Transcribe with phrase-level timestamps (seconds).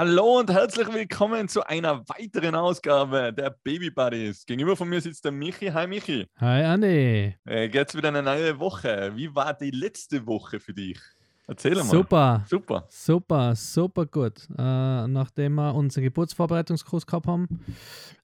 [0.00, 4.46] Hallo und herzlich willkommen zu einer weiteren Ausgabe der Baby Buddies.
[4.46, 5.70] Gegenüber von mir sitzt der Michi.
[5.70, 6.24] Hi Michi.
[6.36, 7.34] Hi Andi.
[7.44, 9.10] Äh, jetzt wieder eine neue Woche.
[9.16, 11.00] Wie war die letzte Woche für dich?
[11.48, 11.82] Erzähl mal.
[11.82, 12.44] Super.
[12.48, 12.86] Super.
[12.88, 14.48] Super, super gut.
[14.56, 17.48] Äh, nachdem wir unseren Geburtsvorbereitungskurs gehabt haben,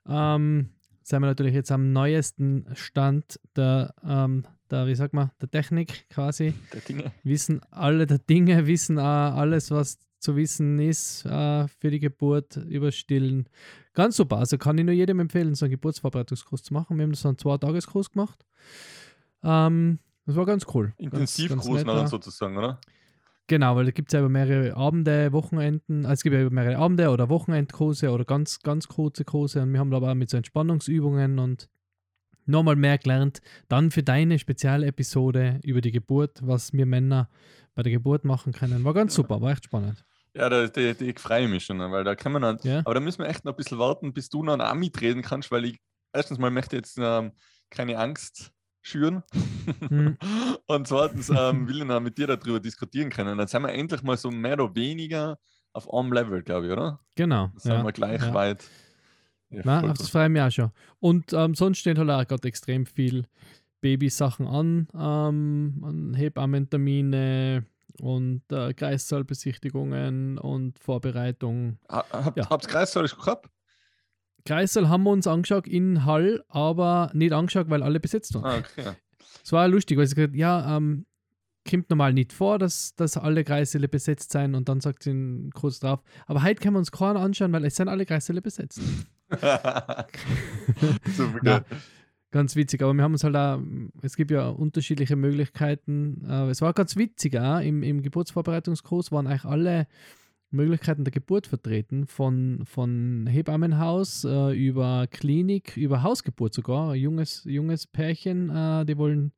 [0.08, 0.68] ähm,
[1.02, 6.08] sind wir natürlich jetzt am neuesten Stand der, ähm, der, wie sagt man, der Technik
[6.08, 6.54] quasi.
[6.72, 7.10] Der Dinge.
[7.24, 12.56] Wissen alle der Dinge, wissen äh, alles, was zu wissen ist äh, für die Geburt,
[12.56, 13.48] über Stillen.
[13.92, 14.38] Ganz super.
[14.38, 16.96] Also kann ich nur jedem empfehlen, so einen Geburtsvorbereitungskurs zu machen.
[16.96, 18.44] Wir haben so einen Zwei-Tageskurs gemacht.
[19.42, 20.92] Ähm, das war ganz cool.
[20.96, 22.80] Intensivkurs ganz, ganz sozusagen, oder?
[23.46, 26.50] Genau, weil da gibt es ja über mehrere Abende, Wochenenden, also es gibt ja über
[26.50, 30.14] mehrere Abende oder Wochenendkurse oder ganz, ganz kurze Kurse und wir haben da aber auch
[30.14, 31.68] mit so Entspannungsübungen und
[32.46, 33.42] nochmal mehr gelernt.
[33.68, 37.28] Dann für deine Spezialepisode über die Geburt, was wir Männer
[37.74, 38.82] bei der Geburt machen können.
[38.84, 40.04] War ganz super, war echt spannend.
[40.36, 42.80] Ja, da, die, die, ich freue mich schon, weil da kann man dann, Ja.
[42.80, 45.50] aber da müssen wir echt noch ein bisschen warten, bis du noch auch mitreden kannst,
[45.52, 45.78] weil ich
[46.12, 47.32] erstens mal möchte jetzt ähm,
[47.70, 48.50] keine Angst
[48.82, 49.22] schüren
[49.88, 50.18] Hm.
[50.66, 53.38] und zweitens ähm, will ich noch mit dir darüber diskutieren können.
[53.38, 55.38] Dann sind wir endlich mal so mehr oder weniger
[55.72, 57.00] auf einem Level, glaube ich, oder?
[57.14, 57.46] Genau.
[57.48, 57.82] Dann sind Ja.
[57.82, 58.34] wir gleich ja.
[58.34, 58.64] weit.
[59.50, 60.70] Ja, voll auf das freue ich mich auch schon.
[61.00, 63.26] Und ähm, sonst steht halt auch gerade extrem viel
[63.80, 64.88] Babysachen an.
[64.94, 67.64] Ähm, an Hebammentermine
[68.00, 71.78] und äh, Kreissaalbesichtigungen und Vorbereitung.
[71.90, 72.46] Ha- Habt Ja.
[72.50, 73.50] ihr Kreissaal gehabt?
[74.44, 78.44] Kreissaal haben wir uns angeschaut in Hall, aber nicht angeschaut, weil alle besetzt waren.
[78.44, 78.92] Ah, okay.
[79.42, 81.06] Es war lustig, weil sie gesagt ja, ähm,
[81.68, 85.80] kommt normal nicht vor, dass, dass alle Kreissäle besetzt sein und dann sagt sie kurz
[85.80, 88.80] drauf, aber heute können wir uns keinen anschauen, weil es sind alle Kreissäle besetzt.
[89.30, 90.06] Super
[91.42, 91.64] geil.
[92.34, 93.60] Ganz witzig, aber wir haben uns halt auch,
[94.02, 96.26] es gibt ja unterschiedliche Möglichkeiten.
[96.28, 99.86] Äh, es war ganz witzig auch, im, im Geburtsvorbereitungskurs waren eigentlich alle
[100.50, 106.90] Möglichkeiten der Geburt vertreten, von, von Hebammenhaus äh, über Klinik, über Hausgeburt sogar.
[106.90, 109.30] Ein junges, junges Pärchen, äh, die wollen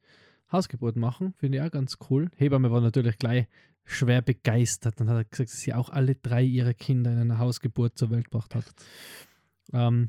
[0.51, 2.31] Hausgeburt machen, finde ich auch ganz cool.
[2.37, 3.47] Hebamme war natürlich gleich
[3.85, 7.99] schwer begeistert und hat gesagt, dass sie auch alle drei ihre Kinder in einer Hausgeburt
[7.99, 8.65] zur Welt gebracht hat.
[9.75, 10.09] Ähm,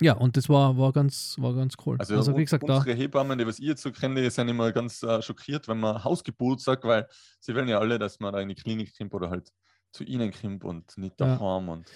[0.00, 1.96] ja, und das war, war, ganz, war ganz cool.
[1.98, 4.48] Also, Also, wie gesagt, da, unsere Hebammen, die was ich jetzt so kenne, die sind
[4.48, 7.06] immer ganz äh, schockiert, wenn man Hausgeburt sagt, weil
[7.40, 9.52] sie wollen ja alle, dass man da in die Klinik kommt oder halt
[9.92, 11.36] zu ihnen kommt und nicht Ja.
[11.36, 11.68] daheim.
[11.68, 11.86] Und,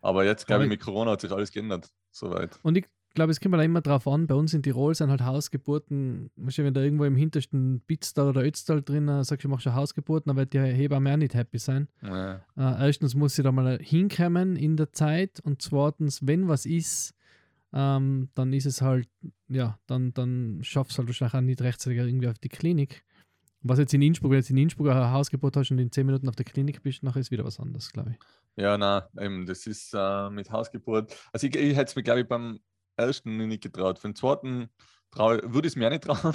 [0.00, 1.88] aber jetzt, glaube ich, mit Corona hat sich alles geändert.
[2.10, 2.58] Soweit.
[2.62, 5.22] Und ich glaube, es kommt halt immer drauf an, bei uns in Tirol sind halt
[5.22, 10.28] Hausgeburten, wenn da irgendwo im hintersten Bitztal oder Ötztal drin sagst, du machst eine Hausgeburt,
[10.28, 11.88] dann wird die Hebamme auch nicht happy sein.
[12.02, 12.34] Ja.
[12.56, 17.14] Äh, erstens muss sie da mal hinkommen in der Zeit und zweitens, wenn was ist,
[17.72, 19.08] ähm, dann ist es halt,
[19.48, 23.04] ja, dann, dann schaffst du halt wahrscheinlich auch nicht rechtzeitig irgendwie auf die Klinik.
[23.62, 26.06] Was jetzt in Innsbruck, wenn du jetzt in Innsbruck eine Hausgeburt hast und in 10
[26.06, 28.16] Minuten auf der Klinik bist, nachher ist wieder was anderes, glaube ich.
[28.62, 31.14] Ja, nein, eben, das ist äh, mit Hausgeburt.
[31.32, 32.60] Also, ich, ich hätte es mir, glaube ich, beim
[32.96, 33.98] ersten nicht getraut.
[33.98, 34.68] Für den zweiten
[35.10, 36.34] trau, würde ich es mir auch nicht trauen.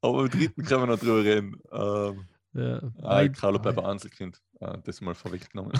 [0.00, 1.56] aber beim dritten können wir noch drüber reden.
[1.72, 4.40] Ähm, Ja, ah, bleibt ein Einzelkind.
[4.60, 5.72] Äh, das mal vorweggenommen.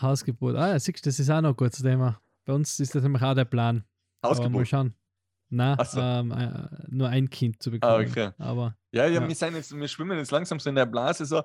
[0.00, 0.56] Hausgeburt.
[0.56, 2.20] Ah, ja, siehst du, das ist auch noch ein gutes Thema.
[2.44, 3.84] Bei uns ist das nämlich auch der Plan.
[4.20, 4.94] Aber mal schauen.
[5.48, 6.00] Nein, so.
[6.00, 8.06] ähm, äh, nur ein Kind zu bekommen.
[8.06, 8.30] Ah, okay.
[8.38, 9.28] Aber Ja, ja, Ja.
[9.28, 11.42] Wir, sind jetzt, wir schwimmen jetzt langsam so in der Blase, so,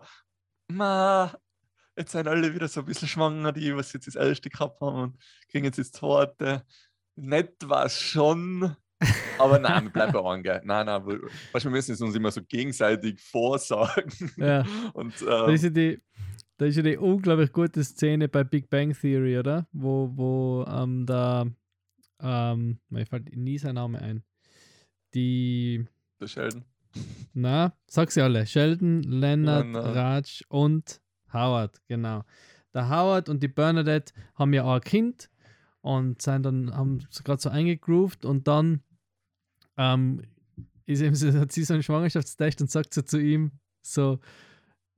[0.70, 1.34] ma,
[1.98, 4.96] jetzt sind alle wieder so ein bisschen schwanger, die was jetzt das erste gehabt haben
[4.96, 5.18] und
[5.50, 6.64] kriegen jetzt das zweite.
[7.16, 8.78] Nett war es schon,
[9.38, 10.62] aber nein, wir bleiben bei einem, gell.
[10.64, 11.06] Nein, nein,
[11.52, 14.32] weißt, wir müssen es uns immer so gegenseitig vorsagen.
[14.38, 14.66] Ja.
[14.94, 16.02] Und ähm, ist ja die,
[16.58, 19.68] da ist ja die unglaublich gute Szene bei Big Bang Theory, oder?
[19.72, 21.46] Wo, wo ähm, da,
[22.20, 24.24] ähm, mir fällt nie sein Name ein.
[25.14, 25.86] Die,
[26.20, 26.66] der Sheldon.
[27.34, 29.96] na, sag sie alle: Sheldon, Leonard, Leonard.
[29.96, 31.02] Raj und
[31.32, 32.24] Howard, genau.
[32.74, 35.30] Der Howard und die Bernadette haben ja auch ein Kind
[35.82, 38.82] und sind dann, haben gerade so eingegroovt und dann
[39.78, 40.24] ähm,
[40.86, 43.52] ist eben hat sie so einen Schwangerschaftstest und sagt so zu ihm
[43.82, 44.20] so,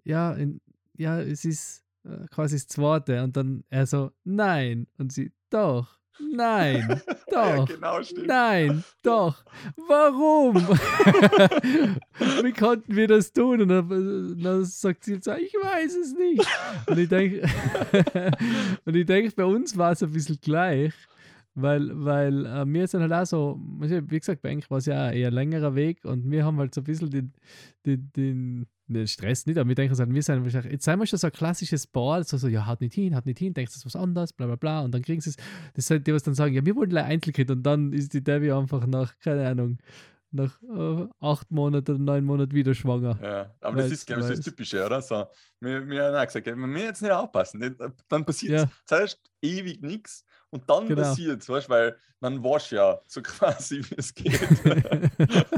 [0.04, 0.62] ja, in,
[1.00, 5.98] ja, es ist äh, quasi das zweite und dann er so, nein und sie, doch,
[6.20, 7.02] nein,
[7.32, 7.66] ja, doch.
[7.66, 8.28] genau, stimmt.
[8.28, 9.44] Nein, doch.
[9.88, 10.56] Warum?
[12.44, 13.62] Wie konnten wir das tun?
[13.62, 16.46] Und dann, dann sagt sie so, ich weiß es nicht.
[16.88, 17.42] Und ich denke,
[18.86, 20.94] und ich denke, bei uns war es ein bisschen gleich,
[21.62, 25.10] weil, weil äh, wir sind halt auch so, wie gesagt, bei eigentlich war es ja
[25.10, 27.34] auch eher ein längerer Weg und wir haben halt so ein bisschen den,
[27.86, 31.06] den, den, den Stress nicht, aber wir denken halt, wir sind wahrscheinlich, jetzt sind wir
[31.06, 33.72] schon so ein klassisches Paar, so, so ja, haut nicht hin, haut nicht hin, denkst
[33.72, 35.36] du, das ist was anderes, bla bla bla und dann kriegen sie es,
[35.74, 38.24] das sind die, was dann sagen, ja, wir wollen ein Einzelkind und dann ist die
[38.24, 39.78] Debbie einfach nach, keine Ahnung,
[40.32, 43.18] nach äh, acht Monaten oder neun Monaten wieder schwanger.
[43.20, 44.46] Ja, aber das Weiß- ist, glaube ich, so das.
[44.46, 45.02] Typische, oder?
[45.02, 45.26] So,
[45.60, 47.76] wir, wir haben auch gesagt, wenn wir jetzt nicht aufpassen,
[48.08, 48.72] dann passiert Ja.
[48.86, 51.02] zuerst ewig nichts und dann Genau.
[51.02, 54.40] passiert es, weißt du, weil dann weißt du ja so quasi, wie es geht.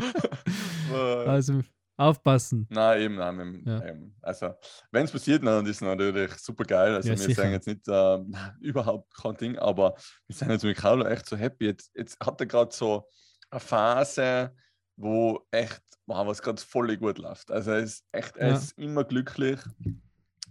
[0.91, 0.95] Äh,
[1.27, 1.61] also
[1.97, 2.67] aufpassen.
[2.69, 3.87] Nein, eben, nein, Ja.
[3.87, 4.15] eben.
[4.21, 4.53] Also,
[4.91, 6.95] wenn es passiert, dann ist es natürlich super geil.
[6.95, 7.41] Also, Ja, wir sicher.
[7.43, 8.17] sagen jetzt nicht äh,
[8.59, 9.95] überhaupt kein Ding, aber
[10.27, 11.65] wir sind jetzt mit Carlo echt so happy.
[11.65, 13.07] Jetzt, jetzt hat er gerade so
[13.51, 14.53] eine Phase,
[14.97, 17.51] wo echt, wow, was gerade voll gut läuft.
[17.51, 18.57] Also, er ist echt, er Ja.
[18.57, 19.59] ist immer glücklich.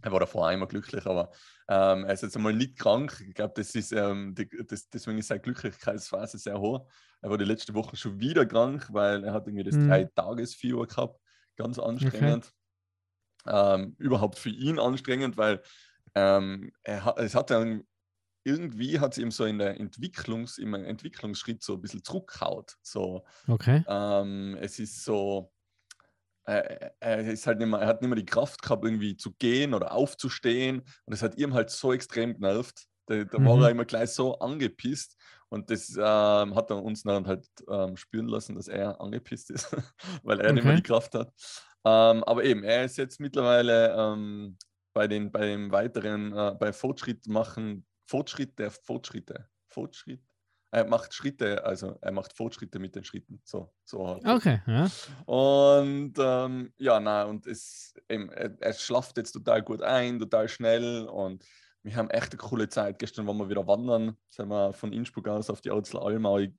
[0.03, 1.31] Er war davor immer glücklich, aber
[1.69, 3.23] ähm, er ist jetzt einmal nicht krank.
[3.27, 6.89] Ich glaube, das ist, ähm, die, das, deswegen ist seine Glücklichkeitsphase sehr hoch.
[7.23, 9.81] Er war die letzte Woche schon wieder krank, weil er hat irgendwie das Mhm.
[9.81, 11.21] Drei-Tages-Fieber gehabt.
[11.57, 12.53] Ganz anstrengend.
[13.47, 15.63] Ähm, überhaupt für ihn anstrengend, weil
[16.15, 17.85] ähm, er es hat dann
[18.45, 22.77] irgendwie hat es ihm so in der Entwicklungs, im Entwicklungsschritt so ein bisschen zurückgehaut.
[22.83, 23.85] So, Okay.
[23.87, 25.53] ähm, es ist so,
[26.59, 29.33] äh, er, ist halt nicht mehr, er hat nicht mehr die Kraft gehabt, irgendwie zu
[29.35, 30.81] gehen oder aufzustehen.
[31.07, 32.85] Und es hat ihm halt so extrem genervt.
[33.07, 33.63] Da, da war Mhm.
[33.63, 35.17] er immer gleich so angepisst.
[35.49, 39.69] Und das ähm, hat er uns dann halt ähm, spüren lassen, dass er angepisst ist,
[40.23, 40.77] weil er nicht mehr Okay.
[40.77, 41.33] die Kraft hat.
[41.85, 44.57] Ähm, aber eben, er ist jetzt mittlerweile ähm,
[44.93, 49.49] bei den bei dem weiteren, äh, bei Fortschritt machen, Fortschritt der Fortschritte.
[49.69, 50.21] Fortschritt.
[50.73, 53.41] Er macht Schritte, also er macht Fortschritte mit den Schritten.
[53.45, 54.25] So, so halt.
[54.25, 54.89] Okay, ja.
[55.27, 60.49] Und ähm, ja, na, und es, eben, er, er schlaft jetzt total gut ein, total
[60.49, 61.45] schnell und
[61.83, 62.99] wir haben echt eine coole Zeit.
[62.99, 66.53] Gestern waren wir wieder wandern, sind wir von Innsbruck aus auf die Alm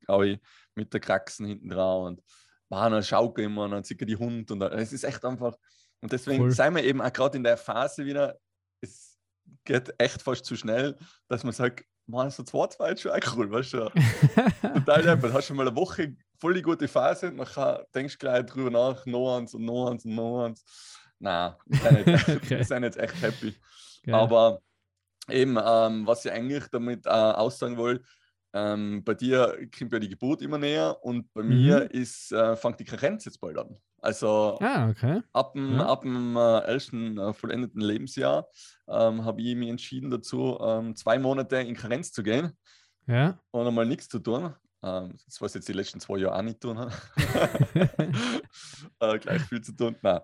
[0.75, 2.24] mit der Kraxen hinten dran und
[2.69, 5.56] waren dann schaukeln immer und dann sieht die Hund und es ist echt einfach.
[6.02, 6.52] Und deswegen Cool.
[6.52, 8.40] sind wir eben auch gerade in der Phase wieder,
[8.81, 9.19] es
[9.64, 10.98] geht echt fast zu schnell,
[11.28, 13.92] dass man sagt, man, so zwei, zwei ist schon auch cool, weißt du?
[14.74, 15.33] Total einfach.
[15.33, 18.71] Hast schon mal eine Woche voll die gute Phase, und dann denkst du gleich drüber
[18.71, 20.63] nach, noch eins und noch eins und noch eins.
[21.19, 22.57] Nein, wir sind, jetzt, Okay.
[22.57, 23.56] wir sind jetzt echt happy.
[24.03, 24.15] Geil.
[24.15, 24.62] Aber
[25.30, 28.04] eben, ähm, was ich eigentlich damit äh, aussagen wollte,
[28.54, 31.50] ähm, bei dir kommt ja die Geburt immer näher und bei Mhm.
[31.50, 33.77] mir ist, äh, fängt die Karenz jetzt bald an.
[34.01, 35.21] Also Ah, okay.
[35.33, 35.86] ab dem, Ja.
[35.86, 38.47] ab dem äh, ersten äh, vollendeten Lebensjahr
[38.87, 42.57] ähm, habe ich mich entschieden dazu, ähm, zwei Monate in Karenz zu gehen
[43.07, 43.40] Ja.
[43.52, 44.56] und einmal nichts zu tun.
[44.83, 46.92] Ähm, das was jetzt die letzten zwei Jahre auch nicht tun habe.
[48.99, 49.95] äh, gleich viel zu tun.
[50.02, 50.21] Nein.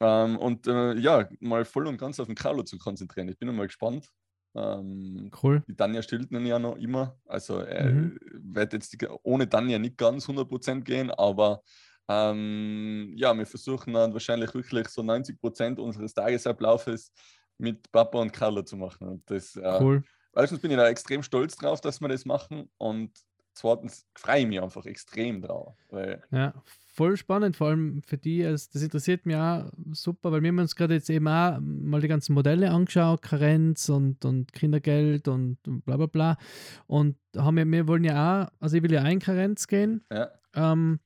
[0.00, 3.28] Ähm, und äh, ja, mal voll und ganz auf den Carlo zu konzentrieren.
[3.28, 4.08] Ich bin mal gespannt.
[4.54, 5.62] Ähm, Cool.
[5.66, 7.16] die Tanja stillt ihn ja noch immer.
[7.26, 8.18] Also er Mhm.
[8.54, 11.62] wird jetzt die, ohne Tanja nicht ganz 100% gehen, aber
[12.12, 17.12] ähm, ja, wir versuchen dann wahrscheinlich wirklich so 90% unseres Tagesablaufes
[17.58, 19.08] mit Papa und Carlo zu machen.
[19.08, 20.02] Und das, äh, Cool.
[20.34, 23.10] Erstens bin ich da extrem stolz drauf, dass wir das machen und
[23.54, 25.76] zweitens freue ich mich einfach extrem drauf.
[26.30, 26.54] Ja,
[26.94, 28.44] voll spannend, vor allem für die.
[28.44, 32.00] Also das interessiert mich auch super, weil wir haben uns gerade jetzt eben auch mal
[32.00, 36.36] die ganzen Modelle angeschaut, Karenz und, und Kindergeld und bla bla bla.
[36.86, 40.04] Und haben wir, wir wollen ja auch, also ich will ja auch in Karenz gehen.
[40.10, 41.00] ja, Ähm,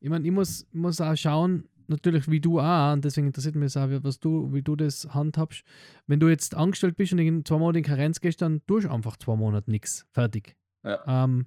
[0.00, 3.76] ich meine, ich muss, muss auch schauen, natürlich wie du auch, und deswegen interessiert mich
[3.76, 5.62] auch, was du, wie du das handhabst.
[6.06, 8.90] Wenn du jetzt angestellt bist und in zwei Monate in Karenz gehst, dann tust du
[8.90, 10.06] einfach zwei Monate nichts.
[10.12, 10.56] Fertig.
[10.84, 11.24] ja.
[11.24, 11.46] Ähm,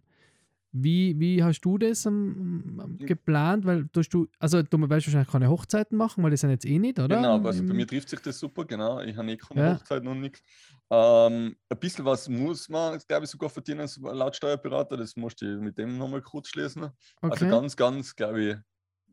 [0.71, 3.65] wie, wie hast du das ähm, geplant?
[3.65, 6.79] Weil tust du, also du weißt wahrscheinlich keine Hochzeiten machen, weil die sind jetzt eh
[6.79, 7.17] nicht, oder?
[7.17, 9.01] Genau, also bei Im- mir trifft sich das super, genau.
[9.01, 9.75] Ich habe eh keine Ja.
[9.75, 10.41] Hochzeit noch nichts.
[10.89, 14.97] Ähm, ein bisschen was muss man, glaube ich, sogar verdienen als laut Steuerberater.
[14.97, 16.83] Das musst du mit dem nochmal kurz schließen.
[17.27, 17.49] Also Okay.
[17.49, 18.55] ganz, ganz, glaube ich,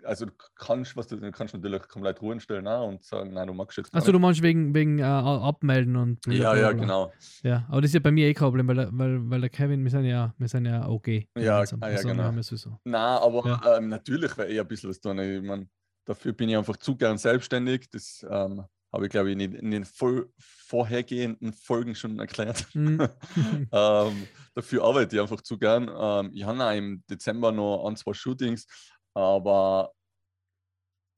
[0.08, 3.46] also du kannst, was du, du kannst natürlich komplett Ruhe stellen auch und sagen, nein,
[3.46, 6.26] du magst jetzt Achso, du meinst wegen, wegen äh, Abmelden und.
[6.26, 7.12] Ja, ja, genau.
[7.42, 9.50] Ja, aber das ist ja bei mir eh kein Problem, weil, der- weil, weil der
[9.50, 11.28] Kevin, wir sind ja, wir sind ja okay.
[11.36, 12.22] Ja, ah, ja, genau.
[12.24, 12.78] haben sowieso.
[12.84, 13.76] Nein, aber Ja.
[13.76, 15.18] ähm, natürlich wäre eher ein bisschen was tun.
[15.18, 15.68] Ich mein,
[16.04, 17.88] dafür bin ich einfach zu gern selbstständig.
[17.90, 22.66] Das ähm, habe ich, glaube ich, in, den- in den vor, vorhergehenden Folgen schon erklärt.
[22.74, 23.00] Mhm.
[23.72, 25.90] ähm, dafür arbeite ich einfach zu gern.
[25.94, 28.66] Ähm, ich habe im Dezember noch ein, zwei Shootings,
[29.14, 29.92] aber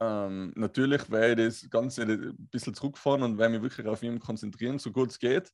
[0.01, 4.19] ähm, natürlich werde ich das Ganze ein bisschen zurückfahren und werde mich wirklich auf ihn
[4.19, 5.53] konzentrieren, so gut es geht.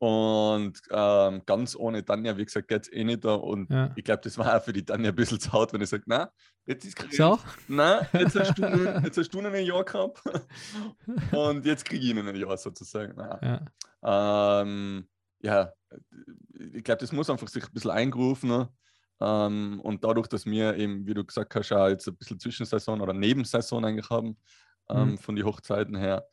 [0.00, 3.34] Und ähm, ganz ohne Tanja, wie gesagt, geht es eh nicht da.
[3.34, 3.92] Und Ja.
[3.96, 6.04] ich glaube, das war auch für die Tanja ein bisschen zu hart, wenn ich sage,
[6.06, 6.30] na,
[6.66, 7.16] jetzt ist Karenz.
[7.16, 7.38] So?
[7.66, 8.62] Nein, jetzt hast, du,
[9.04, 10.22] jetzt hast du noch ein Jahr gehabt
[11.32, 13.18] und jetzt kriege ich noch ein Jahr sozusagen.
[13.18, 14.60] Ja.
[14.62, 15.08] Ähm,
[15.40, 15.72] ja,
[16.52, 18.68] ich glaube, das muss einfach sich ein bisschen eingerufen.
[19.20, 23.00] Ähm, und dadurch, dass wir eben, wie du gesagt hast, auch jetzt ein bisschen Zwischensaison
[23.00, 24.36] oder Nebensaison eigentlich haben,
[24.90, 25.18] ähm, Mhm.
[25.18, 26.26] von den Hochzeiten her,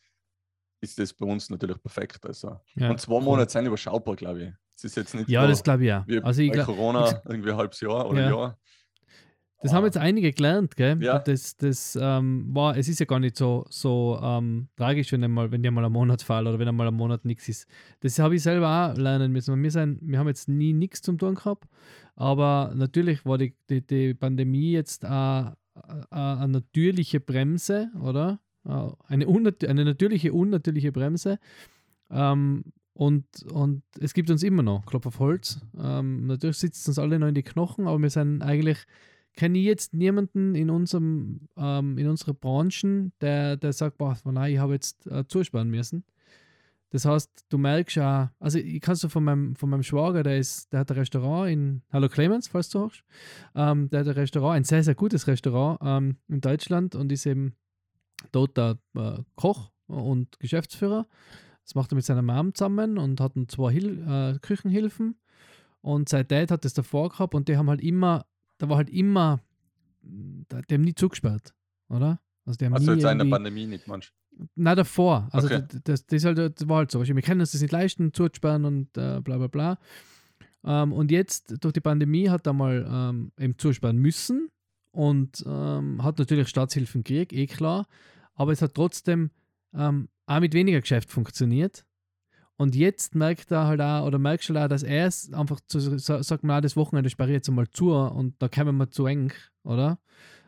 [0.81, 2.25] ist das bei uns natürlich perfekt.
[2.25, 2.59] Also.
[2.75, 3.23] Ja, und zwei cool.
[3.23, 4.53] Monate sind überschaubar, glaube ich.
[4.75, 6.05] Es ist jetzt nicht Ja, das glaube ich ja.
[6.23, 8.29] Also ich bei glaub, Corona irgendwie ein halbes Jahr oder Ja.
[8.29, 8.59] Jahr.
[9.65, 11.01] Das haben jetzt einige gelernt, gell?
[11.01, 11.17] Ja.
[11.17, 15.51] Das, das ähm, war, es ist ja gar nicht so, so ähm, tragisch, wenn einmal,
[15.51, 17.67] wenn dir mal ein Monat fällt oder wenn einmal ein Monat nichts ist.
[18.01, 19.61] Das habe ich selber auch lernen müssen.
[19.63, 21.67] Wir, sind, wir haben jetzt nie nichts zum tun gehabt,
[22.15, 28.39] aber natürlich war die, die, die Pandemie jetzt auch äh, eine natürliche Bremse, oder?
[28.67, 31.39] Äh, Eine, unnat eine natürliche, unnatürliche Bremse.
[32.11, 35.59] Ähm, und, und es gibt uns immer noch, Klopf auf Holz.
[35.77, 38.77] Ähm, natürlich sitzt uns alle noch in die Knochen, aber wir sind eigentlich,
[39.35, 44.53] kenne ich jetzt niemanden in unserem, ähm, in unserer Branchen, der, der sagt, boah, nein,
[44.53, 46.03] ich habe jetzt äh, zusparen müssen.
[46.91, 50.37] Das heißt, du merkst ja, also ich kann so von meinem, von meinem Schwager, der
[50.37, 53.03] ist, der hat ein Restaurant in, hallo Clemens, falls du hörst,
[53.53, 57.25] ähm, der hat ein Restaurant, ein sehr, sehr gutes Restaurant ähm, in Deutschland und ist
[57.25, 57.55] eben
[58.31, 61.07] dort der äh, Koch und Geschäftsführer.
[61.63, 65.19] Das macht er mit seiner Mom zusammen und hatten zwei Hil äh, Küchenhilfen.
[65.81, 68.25] Und sein Dad hat das davor gehabt und die haben halt immer,
[68.57, 69.41] da war halt immer,
[70.01, 71.53] die haben nie zugesperrt,
[71.89, 72.19] oder?
[72.45, 74.11] Also die haben Also nie jetzt in der Pandemie nicht, manch.
[74.55, 75.29] Nein, davor.
[75.31, 75.63] Also Okay.
[75.67, 77.05] das, das, das, ist halt, das war halt so.
[77.05, 79.77] Wir können uns das nicht leisten, zuzusperren und äh, bla bla bla.
[80.65, 84.49] Ähm, und jetzt durch die Pandemie hat er mal ähm, eben zusperren müssen
[84.91, 87.87] und ähm, hat natürlich Staatshilfen gekriegt, eh klar.
[88.33, 89.31] Aber es hat trotzdem
[89.73, 91.85] ähm, auch mit weniger Geschäft funktioniert.
[92.57, 95.59] Und jetzt merkt er halt auch, oder merkst du halt auch, dass er es einfach
[95.67, 98.89] zu, sa- sagt, man, das Wochenende sperre ich jetzt einmal zu und da kommen wir
[98.89, 99.33] zu eng,
[99.63, 99.99] oder?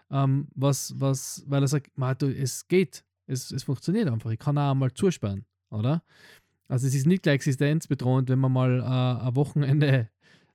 [0.10, 4.40] Ähm, was, was, weil er sagt, man, du, es geht, es, es funktioniert einfach, ich
[4.40, 6.02] kann auch einmal zusperren, oder?
[6.70, 10.10] Also es ist nicht gleich existenzbedrohend, wenn man mal äh, ein Wochenende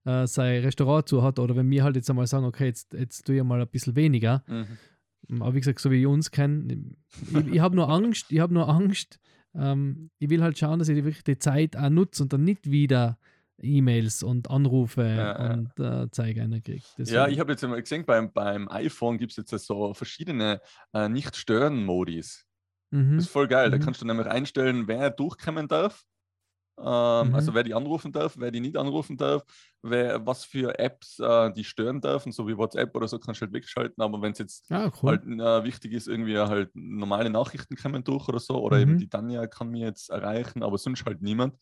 [0.04, 3.26] äh, sein Restaurant zu hat oder wenn wir halt jetzt einmal sagen, okay, jetzt, jetzt
[3.26, 4.42] tue ich mal ein bisschen weniger.
[4.46, 5.42] Mhm.
[5.42, 6.96] Aber wie gesagt, so wie ich uns kennen,
[7.30, 9.20] ich, ich habe nur Angst, ich habe nur Angst.
[9.54, 12.44] Ähm, ich will halt schauen, dass ich die, wirklich die Zeit auch nutze und dann
[12.44, 13.18] nicht wieder
[13.58, 15.54] E-Mails und Anrufe Ja, ja.
[15.54, 16.82] und äh, Zeige kriege.
[16.98, 20.60] Ja, ich habe jetzt einmal gesehen, beim, beim iPhone gibt es jetzt so verschiedene
[20.92, 22.46] äh, Nicht-Stören-Modis.
[22.90, 23.16] mhm.
[23.16, 23.70] Das ist voll geil.
[23.70, 23.82] Da Mhm.
[23.82, 26.04] kannst du nämlich einstellen, wer durchkommen darf.
[26.84, 27.34] Ähm, Mhm.
[27.34, 29.44] Also wer die anrufen darf, wer die nicht anrufen darf,
[29.82, 33.46] wer, was für Apps äh, die stören dürfen, so wie WhatsApp oder so, kannst du
[33.46, 34.02] halt wegschalten.
[34.02, 35.10] Aber wenn es jetzt Ah, cool.
[35.10, 38.98] halt äh, wichtig ist, irgendwie halt normale Nachrichten kommen durch oder so, oder eben Mhm.
[38.98, 41.56] die Tanja kann mir jetzt erreichen, aber sonst halt niemand.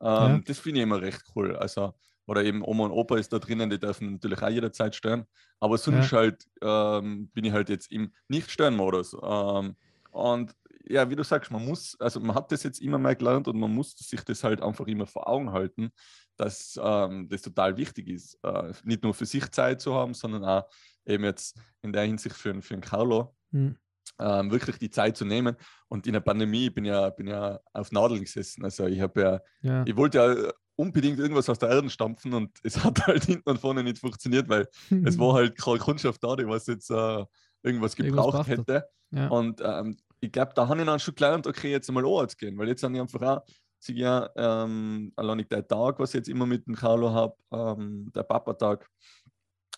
[0.00, 0.44] Ähm, Ja.
[0.46, 1.56] Das finde ich immer recht cool.
[1.56, 1.94] Also,
[2.26, 5.24] oder eben Oma und Opa ist da drinnen, die dürfen natürlich auch jederzeit stören.
[5.60, 9.16] Aber sonst halt ähm, bin ich halt jetzt im Nicht-Stören-Modus.
[9.22, 9.76] Ähm,
[10.10, 10.54] und
[10.88, 13.58] ja, wie du sagst, man muss, also man hat das jetzt immer mehr gelernt und
[13.58, 15.90] man muss sich das halt einfach immer vor Augen halten,
[16.36, 20.44] dass ähm, das total wichtig ist, äh, nicht nur für sich Zeit zu haben, sondern
[20.44, 20.64] auch
[21.06, 23.76] eben jetzt in der Hinsicht für, für den Carlo, Mhm.
[24.20, 25.56] ähm, wirklich die Zeit zu nehmen.
[25.88, 28.62] Und in der Pandemie bin ja, bin ja auf Nadeln gesessen.
[28.64, 29.84] Also ich habe ja, Ja.
[29.86, 33.58] ich wollte ja unbedingt irgendwas aus der Erde stampfen und es hat halt hinten und
[33.58, 34.68] vorne nicht funktioniert, weil
[35.04, 37.24] es war halt keine Kundschaft da, die was jetzt äh,
[37.62, 38.46] irgendwas gebraucht hat.
[38.48, 38.84] hätte.
[39.10, 39.28] ja.
[39.28, 42.58] Und ähm, ich glaube, da habe ich dann schon gelernt, okay, jetzt einmal Ort gehen,
[42.58, 43.44] weil jetzt habe ich einfach auch,
[43.78, 47.36] sag ich ja, ähm, allein der Tag, was ich jetzt immer mit dem Carlo habe,
[47.52, 48.88] ähm, der Papa-Tag,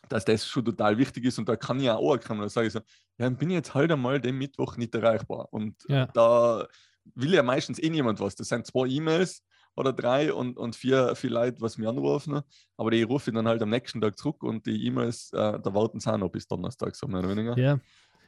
[0.08, 2.40] dass das schon total wichtig ist und da kann ich auch ankommen.
[2.40, 2.84] Da sage ich so, ja,
[3.26, 5.48] dann bin ich jetzt halt einmal den Mittwoch nicht erreichbar.
[5.52, 6.06] Und Ja.
[6.06, 6.66] da
[7.14, 8.34] will ja meistens eh niemand was.
[8.34, 9.42] Das sind zwei E-Mails
[9.76, 12.40] oder drei und, und vier, vier Leute, was mich anrufen.
[12.76, 15.74] Aber die rufe ich dann halt am nächsten Tag zurück und die E-Mails, äh, da
[15.74, 17.56] warten sie auch noch bis Donnerstag, so mehr oder weniger.
[17.58, 17.78] ja.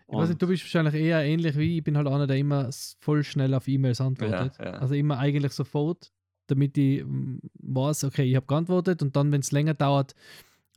[0.08, 1.84] Ich weiß nicht, du bist wahrscheinlich eher ähnlich wie ich.
[1.84, 4.58] Bin halt einer, der immer voll schnell auf E-Mails antwortet.
[4.58, 4.70] Ja, ja.
[4.72, 6.12] Also immer eigentlich sofort,
[6.46, 10.14] damit ich mm, weiß, okay, ich habe geantwortet und dann, wenn es länger dauert,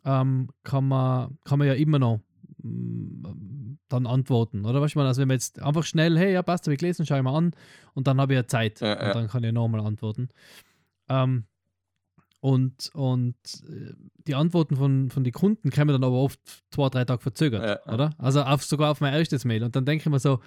[0.05, 2.21] ähm, kann, man, kann man ja immer noch
[2.61, 4.65] mm, dann antworten.
[4.65, 5.09] Oder was ich meine?
[5.09, 7.35] Also wenn man jetzt einfach schnell, hey, ja, passt, habe ich gelesen, schau ich mal
[7.37, 7.51] an
[7.93, 10.29] und dann habe ich ja Zeit Ja, und dann kann ich nochmal antworten.
[11.09, 11.45] Ähm,
[12.45, 13.35] und, und
[13.67, 13.93] äh,
[14.27, 17.93] die Antworten von, von den Kunden kommen dann aber oft zwei, drei Tage verzögert, Ja,
[17.93, 18.11] oder?
[18.19, 19.63] Also auf, sogar auf mein erstes Mail.
[19.63, 20.39] Und dann denke ich mir so,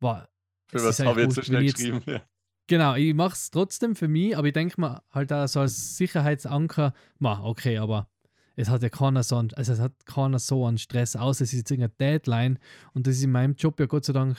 [0.00, 0.22] wow,
[0.68, 2.00] Für was habe ich jetzt so schnell jetzt- geschrieben?
[2.06, 2.22] Ja.
[2.68, 5.96] Genau, ich mache es trotzdem für mich, aber ich denke mir halt auch so als
[5.98, 8.08] Sicherheitsanker, ma, okay, aber
[8.56, 11.52] es hat ja keiner so, einen, also es hat keiner so einen Stress aus, es
[11.52, 12.58] ist jetzt irgendeine Deadline
[12.94, 14.36] und das ist in meinem Job ja Gott sei Dank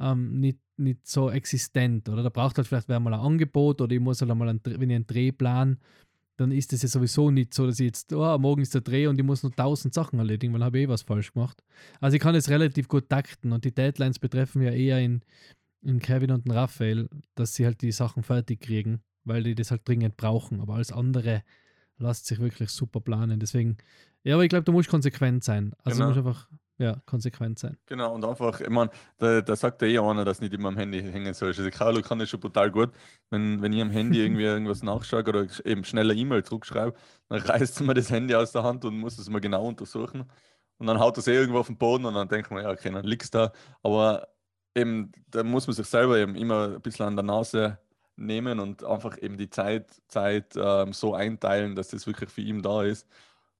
[0.00, 2.22] ähm, nicht, nicht so existent, oder?
[2.22, 4.90] Da braucht halt vielleicht wer mal ein Angebot oder ich muss halt einmal, einen, wenn
[4.90, 5.78] ich einen Dreh plan,
[6.38, 9.08] dann ist es ja sowieso nicht so, dass ich jetzt, oh, morgen ist der Dreh
[9.08, 11.62] und ich muss noch tausend Sachen erledigen, weil habe ich eh was falsch gemacht.
[12.00, 15.22] Also ich kann es relativ gut takten und die Deadlines betreffen ja eher in,
[15.82, 19.72] in Kevin und den Raphael, dass sie halt die Sachen fertig kriegen, weil die das
[19.72, 20.60] halt dringend brauchen.
[20.60, 21.42] Aber alles andere
[21.98, 23.40] lässt sich wirklich super planen.
[23.40, 23.76] Deswegen,
[24.22, 25.72] ja, aber ich glaube, du musst konsequent sein.
[25.82, 26.14] Also Genau.
[26.14, 27.76] du musst einfach, ja, konsequent sein.
[27.86, 30.76] Genau, und einfach, ich meine, da, da sagt ja eh einer, dass nicht immer am
[30.76, 31.48] Handy hängen soll.
[31.48, 32.90] Also Carlo kann das schon brutal gut.
[33.30, 36.94] Wenn, wenn ich am Handy irgendwie irgendwas nachschaue oder eben schneller E-Mail zurückschreibe,
[37.28, 40.24] dann reißt mir das Handy aus der Hand und muss es mal genau untersuchen.
[40.78, 42.90] Und dann haut das eh irgendwo auf den Boden und dann denkt man, ja, okay,
[42.90, 43.52] dann liegst da.
[43.82, 44.28] Aber
[44.76, 47.78] eben, da muss man sich selber eben immer ein bisschen an der Nase
[48.16, 52.62] nehmen und einfach eben die Zeit, Zeit ähm, so einteilen, dass das wirklich für ihn
[52.62, 53.06] da ist.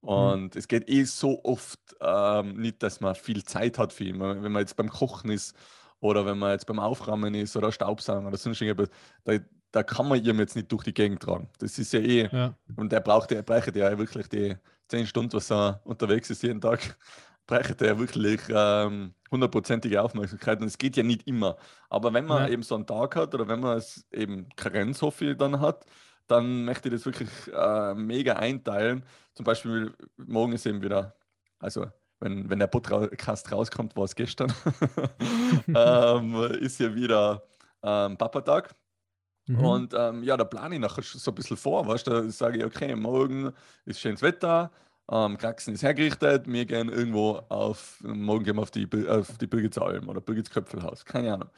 [0.01, 0.09] Mhm.
[0.09, 0.59] Und mhm.
[0.59, 4.19] es geht eh so oft ähm, nicht, dass man viel Zeit hat für ihn.
[4.19, 5.55] Wenn man jetzt beim Kochen ist
[5.99, 8.89] oder wenn man jetzt beim Aufräumen ist oder Staubsaugen oder sonst irgendwas,
[9.23, 9.33] da,
[9.71, 11.49] da kann man ihm jetzt nicht durch die Gegend tragen.
[11.59, 12.29] Das ist ja eh.
[12.31, 12.55] Ja.
[12.75, 14.55] Und er braucht, er braucht ja wirklich die
[14.87, 16.97] zehn Stunden, was er unterwegs ist jeden Tag,
[17.47, 20.61] braucht er wirklich ähm, hundertprozentige Aufmerksamkeit.
[20.61, 21.57] Und es geht ja nicht immer.
[21.89, 22.49] Aber wenn man ja.
[22.49, 25.85] eben so einen Tag hat oder wenn man es eben Karenz, hoffe ich, dann hat,
[26.29, 29.03] dann möchte ich das wirklich äh, mega einteilen.
[29.33, 31.15] Zum Beispiel morgen ist eben wieder,
[31.59, 31.87] also
[32.19, 34.53] wenn, wenn der Podcast rauskommt, war es gestern,
[35.67, 37.43] ähm, ist ja wieder
[37.81, 38.75] ähm, Papa-Tag.
[39.47, 39.59] Mhm.
[39.59, 42.59] Und ähm, ja, da plane ich nachher so ein bisschen vor, weißt du, da sage
[42.59, 43.51] ich, okay, morgen
[43.85, 44.71] ist schönes Wetter,
[45.11, 49.47] ähm, Kraxen ist hergerichtet, wir gehen irgendwo auf, morgen gehen wir auf die, auf die
[49.47, 51.49] Birgitsalm oder Birgitsköpfelhaus, keine Ahnung.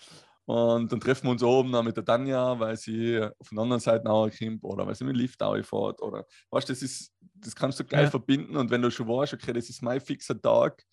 [0.52, 4.04] Und dann treffen wir uns oben mit der Tanja, weil sie von der anderen Seite
[4.04, 6.02] kommt oder weil sie mit dem Lift fährt.
[6.02, 8.10] Oder weißt das ist, das kannst du gleich ja.
[8.10, 10.84] verbinden und wenn du schon weißt, okay, das ist mein fixer Tag,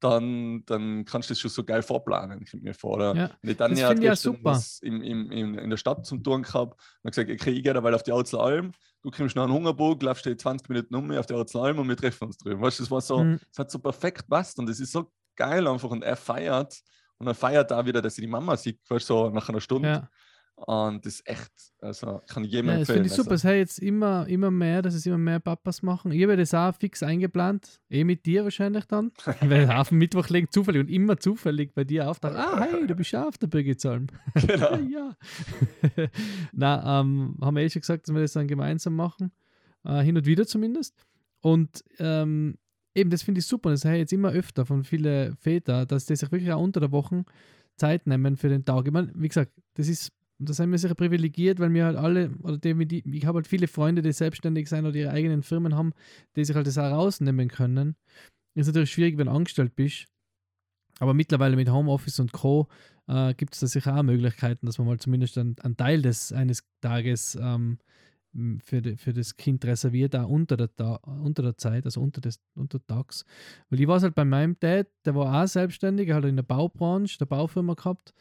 [0.00, 3.00] dann, dann kannst du das schon so geil vorplanen, kommt mir vor.
[3.16, 3.30] Ja.
[3.42, 4.60] Die Tanja hat ja super.
[4.82, 7.82] Im, im, im, in der Stadt zum Tun gehabt und gesagt, okay, ich gehe da
[7.82, 11.24] weil auf die Alm, du kommst nach einem Hungerburg, laufst dir 20 Minuten um auf
[11.24, 12.60] die Alm und wir treffen uns drüben.
[12.60, 13.40] Weißt das war so, mhm.
[13.48, 16.82] das hat so perfekt passt und es ist so geil einfach und er feiert
[17.20, 19.88] und dann feiert er wieder, dass sie die Mama sieht, so nach einer Stunde.
[19.88, 20.08] Ja.
[20.66, 22.86] Und das ist echt, also kann ich jedem ja, empfehlen.
[22.86, 23.30] Das finde ich super.
[23.32, 23.46] Also.
[23.46, 26.12] Es hat jetzt immer, immer mehr, dass es immer mehr Papas machen.
[26.12, 29.12] Ich habe das auch fix eingeplant, eh mit dir wahrscheinlich dann.
[29.40, 32.36] Weil auf dem Mittwoch legen zufällig und immer zufällig bei dir auftaucht.
[32.36, 34.06] Ah, hey, du bist ja auf der Birgitsalm.
[34.46, 34.76] Genau.
[34.90, 35.14] ja.
[36.52, 39.30] Na, ähm, haben wir eh schon gesagt, dass wir das dann gemeinsam machen.
[39.84, 40.94] Äh, hin und wieder zumindest.
[41.40, 42.56] Und ähm,
[42.94, 43.70] eben, das finde ich super.
[43.70, 46.80] Das höre ich jetzt immer öfter von vielen Vätern, dass die sich wirklich auch unter
[46.80, 47.24] der Woche
[47.76, 48.86] Zeit nehmen für den Tag.
[48.86, 52.30] Ich meine, wie gesagt, das ist, da sind wir sicher privilegiert, weil wir halt alle,
[52.42, 55.92] oder die, ich habe halt viele Freunde, die selbstständig sind oder ihre eigenen Firmen haben,
[56.36, 57.96] die sich halt das auch rausnehmen können.
[58.54, 60.06] Ist natürlich schwierig, wenn du angestellt bist.
[60.98, 62.68] Aber mittlerweile mit Homeoffice und Co.
[63.06, 66.32] Äh, gibt es da sicher auch Möglichkeiten, dass man mal zumindest einen, einen Teil des
[66.32, 67.78] eines Tages ähm,
[68.62, 72.40] für, die, für das Kind reserviert, auch unter der, unter der Zeit, also unter des
[72.54, 73.24] unter Tags.
[73.68, 76.42] Weil ich war halt bei meinem Dad, der war auch selbstständig, er hat in der
[76.42, 78.14] Baubranche, der Baufirma gehabt.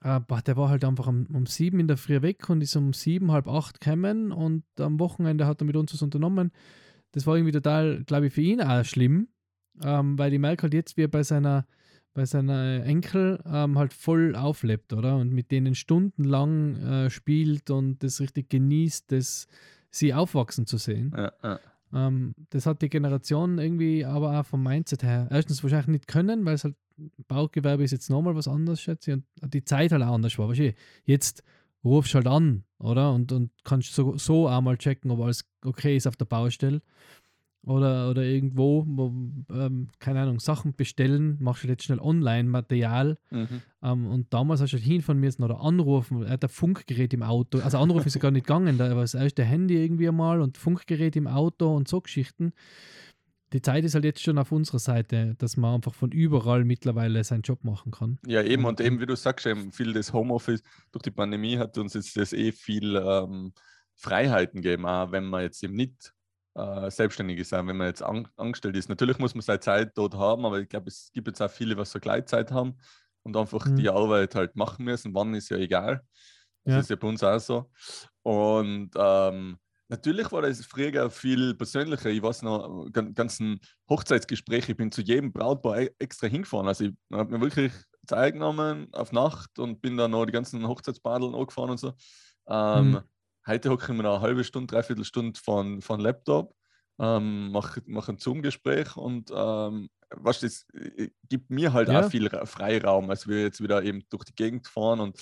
[0.00, 2.92] Aber der war halt einfach um, um sieben in der Früh weg und ist um
[2.92, 6.52] sieben, halb acht gekommen und am Wochenende hat er mit uns was unternommen.
[7.12, 9.28] Das war irgendwie total, glaube ich, für ihn auch schlimm,
[9.82, 11.66] ähm, weil ich merke halt jetzt, wie er bei seiner
[12.16, 15.18] bei seiner Enkel ähm, halt voll auflebt, oder?
[15.18, 19.46] Und mit denen stundenlang äh, spielt und das richtig genießt, das,
[19.90, 21.12] sie aufwachsen zu sehen.
[21.14, 21.60] Ja, ja.
[21.92, 26.46] Ähm, das hat die Generation irgendwie aber auch vom Mindset her erstens wahrscheinlich nicht können,
[26.46, 26.74] weil es halt
[27.28, 30.48] Baugewerbe ist jetzt nochmal was anderes, schätze ich, und die Zeit halt auch anders war.
[30.48, 30.74] Weißt du,
[31.04, 31.44] jetzt
[31.84, 33.12] rufst du halt an, oder?
[33.12, 36.80] Und, und kannst so, so auch mal checken, ob alles okay ist auf der Baustelle
[37.66, 39.12] oder, oder irgendwo, wo,
[39.50, 43.18] ähm, keine Ahnung, Sachen bestellen, machst du jetzt schnell Online-Material.
[43.30, 43.62] Mhm.
[43.82, 47.24] Ähm, und damals hast du halt hinfahren müssen oder anrufen, er hat ein Funkgerät im
[47.24, 47.58] Auto.
[47.58, 50.58] Also anrufen ist ja gar nicht gegangen, da war das erste Handy irgendwie einmal und
[50.58, 52.52] Funkgerät im Auto und so Geschichten.
[53.52, 57.22] Die Zeit ist halt jetzt schon auf unserer Seite, dass man einfach von überall mittlerweile
[57.24, 58.18] seinen Job machen kann.
[58.26, 61.78] Ja, eben, und eben, wie du sagst, eben viel des Homeoffice durch die Pandemie hat
[61.78, 63.52] uns jetzt das eh viel ähm,
[63.96, 66.12] Freiheiten gegeben, auch wenn man jetzt eben nicht
[66.56, 68.88] äh, selbstständig ist, wenn man jetzt an, angestellt ist.
[68.88, 71.76] Natürlich muss man seine Zeit dort haben, aber ich glaube, es gibt jetzt auch viele,
[71.76, 72.78] was so Gleitzeit haben
[73.22, 73.76] und einfach mhm.
[73.76, 75.14] die Arbeit halt machen müssen.
[75.14, 76.02] Wann ist ja egal.
[76.64, 76.80] Das ja.
[76.80, 77.70] ist ja bei uns auch so.
[78.22, 82.10] Und ähm, natürlich war das früher viel persönlicher.
[82.10, 86.68] Ich weiß noch, ganzen Hochzeitsgespräche, ich bin zu jedem Brautpaar e-, extra hingefahren.
[86.68, 87.72] Also ich habe mir wirklich
[88.06, 91.92] Zeit genommen auf Nacht und bin dann noch die ganzen Hochzeitsbadeln angefahren und so.
[92.48, 93.00] Ähm, mhm.
[93.46, 96.56] Heute hocke ich mir eine halbe Stunde, dreiviertel Stunde von, von Laptop,
[96.98, 102.00] ähm, mache mach ein Zoom-Gespräch und ähm, was das äh, gibt mir halt ja.
[102.00, 105.20] auch viel Freiraum, als wir jetzt wieder eben durch die Gegend fahren und,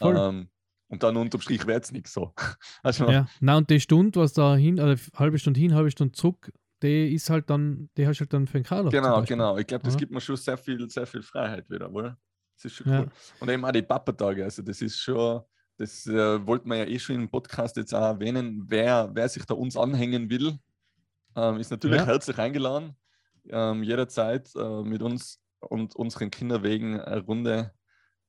[0.00, 0.48] ähm,
[0.88, 2.32] und dann unterm Strich wird es nicht so.
[2.82, 6.12] Also, ja, na und die Stunde, was da hin, also halbe Stunde hin, halbe Stunde
[6.12, 8.90] zurück, die ist halt dann, die hast du halt dann für den Kader.
[8.90, 9.58] Genau, genau.
[9.58, 9.98] Ich glaube, das ja.
[9.98, 12.16] gibt mir schon sehr viel, sehr viel Freiheit wieder, oder?
[12.54, 12.94] Das ist schon cool.
[12.94, 13.06] Ja.
[13.40, 15.42] Und eben auch die Papa-Tage, also das ist schon,
[15.76, 18.64] das äh, wollten wir ja eh schon im Podcast jetzt auch erwähnen.
[18.68, 20.58] Wer, wer sich da uns anhängen will,
[21.36, 22.06] ähm, ist natürlich ja.
[22.06, 22.96] herzlich eingeladen,
[23.50, 27.72] ähm, jederzeit äh, mit uns und unseren Kinderwegen eine Runde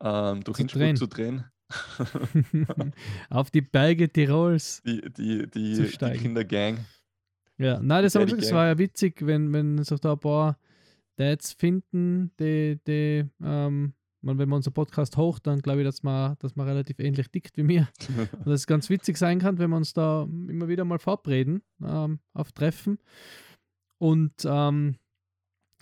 [0.02, 1.46] ähm, durch Spuk zu drehen.
[3.30, 4.82] Auf die Berge Tirols.
[4.86, 6.86] Die, die, die, die Kindergang.
[7.58, 10.58] Ja, nein, das, das war ja witzig, wenn, wenn sich da ein paar
[11.16, 16.04] Dads finden, die, die ähm, man, wenn man unseren Podcast hoch, dann glaube ich, dass
[16.04, 17.88] man, dass man relativ ähnlich tickt wie mir.
[18.18, 21.62] Und dass es ganz witzig sein kann, wenn wir uns da immer wieder mal verabreden
[21.84, 23.00] ähm, auf Treffen.
[24.00, 24.96] Und ähm,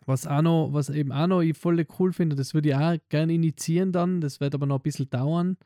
[0.05, 2.97] was auch noch, was eben auch noch ich voll cool finde, das würde ich auch
[3.09, 5.57] gerne initiieren dann, das wird aber noch ein bisschen dauern.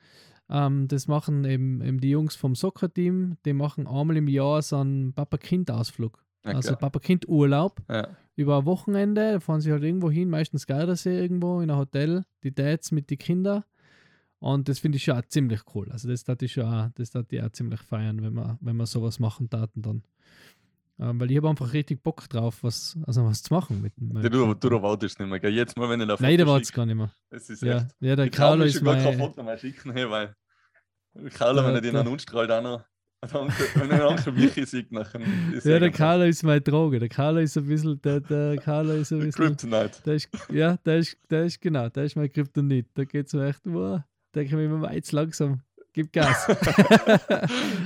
[0.50, 4.78] Ähm, das machen eben, eben die Jungs vom Soccer-Team, die machen einmal im Jahr so
[4.78, 6.24] einen Papa-Kind-Ausflug.
[6.46, 6.76] Ja, also.
[6.76, 8.08] Papa-Kind-Urlaub Ja.
[8.40, 12.24] Über ein Wochenende, da fahren sie halt irgendwo hin, meistens Gardasee irgendwo in ein Hotel,
[12.44, 13.64] die Dads mit den Kindern.
[14.40, 15.92] Und das finde ich schon auch ziemlich cool.
[15.92, 18.78] Also das tat ich schon auch, das tat ich auch ziemlich feiern, wenn wir, wenn
[18.78, 20.04] wir sowas machen taten dann.
[21.02, 24.24] Ähm, weil ich habe einfach richtig Bock drauf, was, also was zu machen mit mit-
[24.26, 25.54] Du, du, du wartest nicht mehr, gell?
[25.54, 27.12] Jetzt mal, wenn ich da Nein, der Foto war es schick, gar nicht mehr.
[27.30, 27.88] Das ist Ja, echt.
[28.02, 29.28] ja der Ich Carlo ist schon gar kein mein.
[29.28, 30.36] Foto mehr schicken, hey, weil
[31.34, 32.84] Carlo, wenn Der- er den an uns strahlt, auch noch.
[33.22, 35.20] Wenn er den Onkel Michi sieht, nachher
[35.54, 37.00] ist Ja, er der Carlo ist meine Droge.
[37.00, 39.46] Der Carlo ist ein bisschen, der, der Carlo ist ein bisschen.
[39.46, 40.02] Kryptonite.
[40.06, 42.88] Der ist, ja, der ist, der ist genau, der ist mein Kryptonit.
[42.94, 44.00] Da geht es mir echt, wow,
[44.34, 45.60] denke ich mir immer, jetzt langsam,
[45.92, 46.48] gib Gas.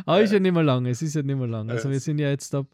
[0.06, 1.70] Aber ist ja nicht mehr lang, es ist ja nicht mehr lang.
[1.70, 2.68] Also wir sind ja jetzt ab,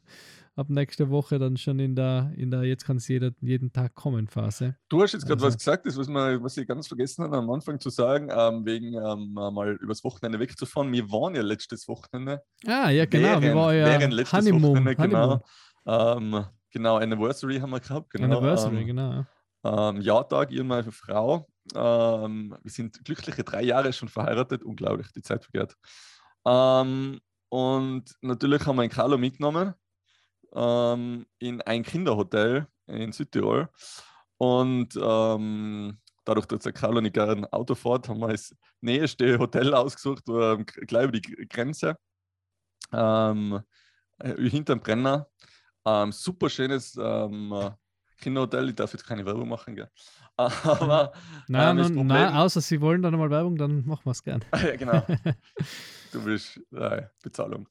[0.60, 3.96] ab nächster Woche dann schon in der, in der jetzt kann es jeder, jeden Tag
[3.96, 4.76] kommen Phase.
[4.90, 7.38] Du hast jetzt gerade Also- was gesagt, das was, wir, was ich ganz vergessen habe
[7.38, 10.92] am Anfang zu sagen, ähm, wegen ähm, mal übers Wochenende wegzufahren.
[10.92, 12.42] Wir waren ja letztes Wochenende.
[12.68, 14.64] Ah, ja genau, wir während- waren ja während letztes Honeymoon.
[14.64, 15.42] Wochenende, genau.
[15.86, 16.34] Honeymoon.
[16.36, 18.10] Ähm, genau, Anniversary haben wir gehabt.
[18.12, 19.26] Genau, Anniversary, ähm, genau.
[19.64, 21.48] Ähm, Jahrtag, ihr und meine Frau.
[21.76, 24.64] Ähm, wir sind glückliche drei Jahre schon verheiratet.
[24.64, 25.76] Unglaublich, die Zeit vergeht.
[26.46, 27.20] Ähm,
[27.50, 29.74] und natürlich haben wir einen Carlo mitgenommen
[30.54, 33.70] ähm, in ein Kinderhotel in Südtirol.
[34.38, 39.74] Und ähm, dadurch, dass der Carlo nicht gerne Auto fährt, haben wir das nächste Hotel
[39.74, 41.98] ausgesucht, ähm, gleich über die Grenze.
[42.92, 43.62] Ähm,
[44.20, 45.28] äh, hinterm Brenner.
[45.86, 47.72] Ähm, super schönes ähm, äh,
[48.18, 48.70] Kinderhotel.
[48.70, 49.90] Ich darf jetzt keine Werbung machen, gell?
[50.38, 51.12] Aber
[51.48, 54.44] Nein, das nein, nein, außer Sie wollen dann mal Werbung, dann machen wir es gern.
[54.54, 55.06] ja, genau.
[56.12, 57.68] Du willst äh, Bezahlung.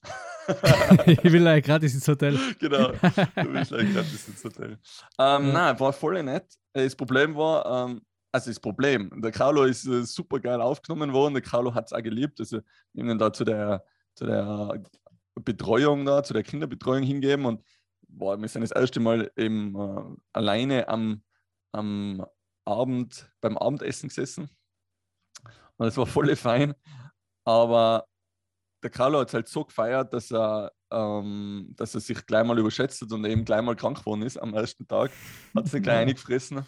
[1.06, 2.38] ich will ja gratis ins Hotel.
[2.58, 2.88] genau.
[2.92, 4.70] Du willst gleich gratis ins Hotel.
[4.72, 4.78] Ähm,
[5.18, 5.38] Ja.
[5.38, 6.46] Nein, war voll nett.
[6.72, 8.00] Äh, Das Problem war, ähm,
[8.32, 11.34] also das Problem, der Carlo ist äh, super geil aufgenommen worden.
[11.34, 12.38] Der Carlo hat es auch geliebt.
[12.40, 12.60] Also
[12.92, 14.82] wir haben ihn da zu der, zu der
[15.34, 17.62] Betreuung da, zu der Kinderbetreuung hingeben und
[18.08, 21.22] boah, wir sind das erste Mal eben äh, alleine am,
[21.72, 22.24] am
[22.64, 24.50] Abend, beim Abendessen gesessen.
[25.76, 26.74] Und es war voll fein.
[27.44, 28.06] Aber
[28.82, 32.58] der Carlo hat es halt so gefeiert, dass er, ähm, dass er sich gleich mal
[32.58, 35.10] überschätzt hat und eben gleich mal krank geworden ist am ersten Tag.
[35.54, 36.64] Hat es gleich eingefressen.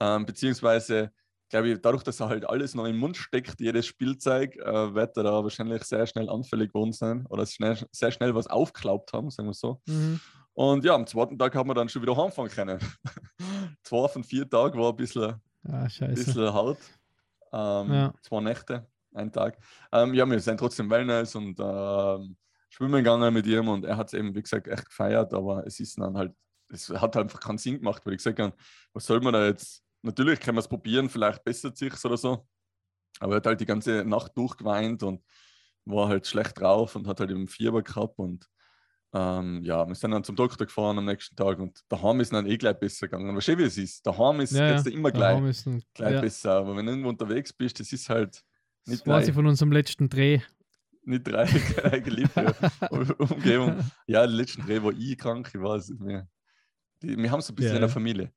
[0.00, 1.10] Ähm, beziehungsweise,
[1.48, 5.16] glaube ich, dadurch, dass er halt alles noch im Mund steckt, jedes Spielzeug, äh, wird
[5.16, 9.30] er da wahrscheinlich sehr schnell anfällig geworden sein oder schnell, sehr schnell was aufgeklaubt haben,
[9.30, 9.80] sagen wir so.
[9.86, 10.20] Mhm.
[10.52, 12.78] Und ja, am zweiten Tag haben wir dann schon wieder heimfahren können.
[13.82, 15.34] Zwei von vier Tagen war ein bisschen
[15.66, 16.78] Ah, bisschen hart.
[17.52, 18.14] Ähm, Ja.
[18.22, 19.58] Zwei Nächte, ein Tag.
[19.92, 22.36] Ähm, ja, wir sind trotzdem Wellness und ähm,
[22.68, 25.80] schwimmen gegangen mit ihm und er hat es eben, wie gesagt, echt gefeiert, aber es
[25.80, 26.32] ist dann halt,
[26.70, 28.54] es hat einfach keinen Sinn gemacht, weil ich gesagt habe,
[28.92, 29.82] was soll man da jetzt?
[30.02, 32.46] Natürlich kann man es probieren, vielleicht bessert sich oder so.
[33.20, 35.22] Aber er hat halt die ganze Nacht durchgeweint und
[35.84, 38.48] war halt schlecht drauf und hat halt eben Fieber gehabt und
[39.12, 42.46] ähm, ja, wir sind dann zum Doktor gefahren am nächsten Tag und daheim ist dann
[42.46, 43.36] eh gleich besser gegangen.
[43.36, 44.04] Weißt du, wie es ist?
[44.04, 46.20] Daheim ist Ja, jetzt ja, immer gleich dann- gleich ja.
[46.20, 46.52] besser.
[46.54, 48.42] Aber wenn du irgendwo unterwegs bist, das ist halt
[48.86, 50.40] nicht Das gleich, ich von unserem letzten Dreh.
[51.04, 51.46] nicht drei,
[52.00, 52.54] geliebte
[53.18, 53.78] Umgebung.
[54.06, 55.92] Ja, der letzten Dreh war ich krank, ich weiß.
[56.00, 56.26] Wir,
[57.02, 57.76] die, wir haben es ein bisschen Ja.
[57.76, 58.32] in der Familie.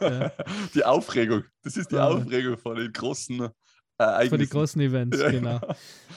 [0.00, 0.32] Ja.
[0.74, 2.08] Die Aufregung, das ist die Ja.
[2.08, 3.50] Aufregung von den großen äh, Für
[3.98, 4.50] die Ereignissen.
[4.50, 5.60] großen Events, genau.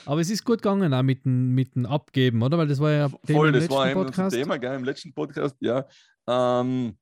[0.06, 2.58] Aber es ist gut gegangen auch mit dem, mit dem Abgeben, oder?
[2.58, 4.36] Weil das war ja Thema Voll, im das letzten war Podcast.
[4.36, 5.86] Thema, gell, im letzten Podcast, ja.
[6.28, 6.98] Ähm,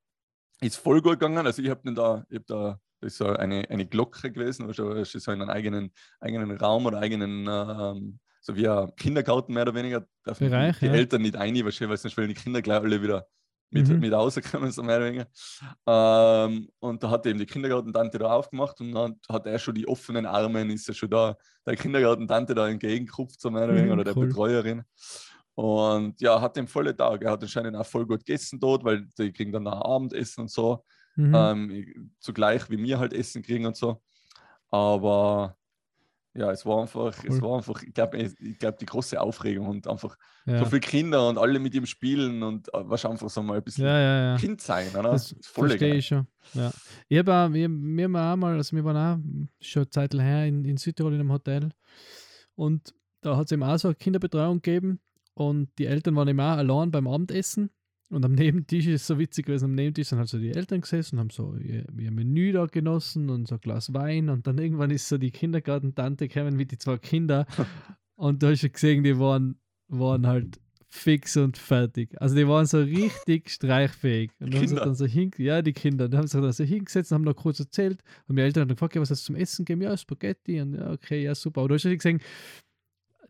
[0.62, 1.46] ist voll gut gegangen.
[1.46, 5.16] Also ich habe da, ich hab da, ist so eine, eine Glocke gewesen, also es
[5.16, 9.64] ist so in einem eigenen, eigenen Raum oder eigenen, ähm, so wie ein Kindergarten mehr
[9.64, 10.94] oder weniger, dürfen Bereich, die, ja.
[10.94, 13.28] Eltern nicht ein, weil sonst wollen die Kinder gleich alle wieder
[13.72, 14.00] mit, Mhm.
[14.00, 15.28] mit rauskommen, so mehr oder weniger.
[15.88, 19.88] Ähm, und da hat eben die Kindergartentante da aufgemacht und dann hat er schon die
[19.88, 24.00] offenen Arme, ist er schon da, der Kindergartentante da entgegengekupft, so mehr oder weniger, Mhm,
[24.00, 24.28] oder der cool.
[24.28, 24.84] Betreuerin.
[25.56, 27.24] Und ja, hat den volle Tag.
[27.24, 30.52] Er hat anscheinend auch voll gut gegessen dort, weil die kriegen dann nach Abendessen und
[30.52, 30.84] so.
[31.16, 31.34] Mhm.
[31.36, 34.02] Ähm, zugleich wie wir halt Essen kriegen und so.
[34.70, 35.58] Aber
[36.36, 37.42] ja, es war einfach, es Cool.
[37.42, 40.60] war einfach, ich glaube, ich glaub, die große Aufregung und einfach ja.
[40.60, 43.64] so viele Kinder und alle mit ihm spielen und äh, was einfach so mal ein
[43.64, 44.38] bisschen ja, ja, ja.
[44.38, 45.12] Kind sein, oder?
[45.12, 46.28] Das verstehe ich schon.
[46.54, 46.72] Ja.
[47.08, 50.14] Ich habe auch, wir, wir haben auch mal, also wir waren auch schon eine Zeit
[50.14, 51.70] her in, in Südtirol in einem Hotel
[52.56, 55.00] und da hat es eben auch so eine Kinderbetreuung gegeben
[55.36, 57.70] und die Eltern waren eben auch allein beim Abendessen
[58.10, 60.82] Und am Nebentisch ist es so witzig gewesen, am Nebentisch sind halt so die Eltern
[60.82, 64.46] gesessen und haben so ihr, ihr Menü da genossen und so ein Glas Wein und
[64.46, 67.48] dann irgendwann ist so die Kindergartentante gekommen mit die zwei Kinder
[68.16, 72.20] und da hast du gesehen, die waren, waren halt fix und fertig.
[72.22, 74.32] Also die waren so richtig streichfähig.
[74.40, 74.86] Und dann haben sie Kinder?
[74.86, 77.36] dann so hin, ja, die Kinder, dann haben sie dann so hingesetzt und haben noch
[77.36, 79.82] kurz erzählt und die Eltern haben dann gefragt, ja, was hast du zum Essen gegeben?
[79.82, 81.62] Ja, Spaghetti und ja, okay, ja, super.
[81.62, 82.22] Aber du hast ja gesehen,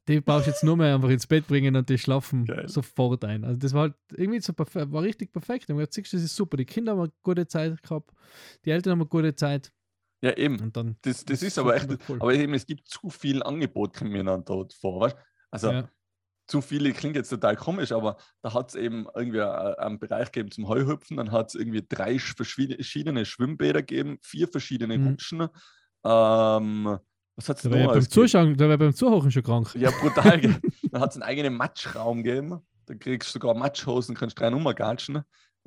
[0.08, 2.68] die brauchst du jetzt nur mehr einfach ins Bett bringen und die schlafen Geil.
[2.70, 3.44] sofort ein.
[3.44, 5.70] Also das war halt irgendwie so perfekt, war richtig perfekt.
[5.70, 6.58] Und siehst du, das ist super.
[6.58, 8.12] Die Kinder haben eine gute Zeit gehabt,
[8.66, 9.72] die Eltern haben eine gute Zeit
[10.22, 10.60] Ja, eben.
[10.60, 10.98] und dann.
[11.02, 12.18] Das, das ist so aber echt, cool.
[12.20, 15.02] aber eben, es gibt zu viel Angebot, kommt mir dann dort vor.
[15.02, 15.18] Weißt?
[15.52, 15.90] Also ja.
[16.48, 20.32] zu viele klingt jetzt total komisch, aber da hat es eben irgendwie äh, einen Bereich
[20.32, 25.08] gegeben zum Heuhüpfen, dann hat es irgendwie drei verschiedene Schwimmbäder gegeben, vier verschiedene Mhm.
[25.08, 25.48] Rutschen.
[26.04, 27.00] Ähm,
[27.36, 28.10] was hat es Da noch wäre ja beim?
[28.10, 29.74] Zuschauen, da wäre beim Zuhören schon krank.
[29.76, 30.42] Ja, brutal.
[30.92, 32.62] dann hat es einen eigenen Matschraum gegeben.
[32.86, 35.18] Da kriegst du sogar Matschhosen, kannst drei Nummer gatschen.
[35.18, 35.22] Äh,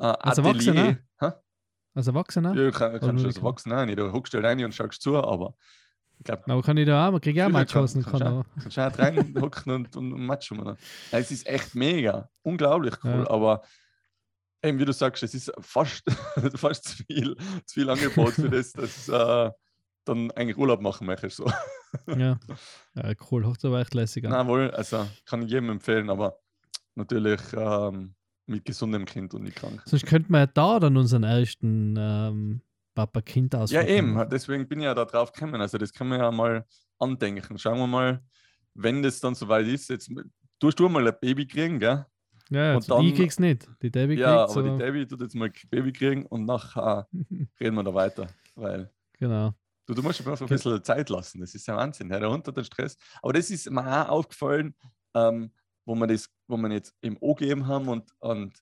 [0.04, 0.46] Als Atelier.
[0.74, 0.98] Erwachsener?
[1.20, 1.30] Hä?
[1.94, 2.54] Als Erwachsener?
[2.54, 3.36] Ja, kann, kannst du als?
[3.38, 3.98] Erwachsener nicht.
[3.98, 5.54] Du huckst halt rein und schaust zu, aber
[6.20, 8.02] ich glaube, Aber kann ich da auch, man kriegt ja auch kann- Matschhosen.
[8.04, 8.44] Kann du auch.
[8.62, 10.64] kannst du auch reinhocken und, und, und matschen.
[10.64, 10.76] Ja,
[11.18, 13.30] es ist echt mega, unglaublich cool, Ja.
[13.30, 13.62] aber
[14.62, 16.02] eben wie du sagst, es ist fast,
[16.56, 19.50] fast zu, viel, zu viel Angebot für das, dass äh,
[20.08, 21.36] dann eigentlich Urlaub machen möchtest.
[21.36, 21.50] So.
[22.06, 22.38] Ja.
[22.94, 23.44] ja, cool.
[23.44, 24.30] Hört aber echt lässig an.
[24.32, 26.38] Nein, wohl, also kann ich jedem empfehlen, aber
[26.94, 28.14] natürlich ähm,
[28.46, 29.82] mit gesundem Kind und nicht krank.
[29.84, 32.60] Sonst könnte man ja da dann unseren ersten ähm,
[32.94, 35.60] Papa-Kind-Ausflug Ja, eben, deswegen bin ich ja da drauf gekommen.
[35.60, 36.66] Also, das können wir ja mal
[36.98, 37.58] andenken.
[37.58, 38.22] Schauen wir mal,
[38.74, 39.88] wenn das dann soweit ist.
[39.88, 40.10] Jetzt
[40.58, 42.06] tust du mal ein Baby kriegen, gell?
[42.50, 43.68] Ja, und also ich dann- krieg's nicht.
[43.82, 47.06] Die Debbie Ja, aber die aber Debbie tut jetzt mal Baby kriegen und nachher
[47.60, 48.28] reden wir da weiter.
[48.54, 49.54] Weil genau.
[49.88, 51.40] Du, du musst einfach ein bisschen Zeit lassen.
[51.40, 52.10] Das ist ja Wahnsinn.
[52.10, 52.96] Ja, runter den Stress.
[53.22, 54.74] Aber das ist mir auch aufgefallen,
[55.14, 55.50] ähm,
[55.84, 58.52] wo wir das, wo wir jetzt im O gegeben haben und, und